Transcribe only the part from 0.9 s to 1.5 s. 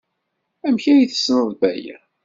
ay tessneḍ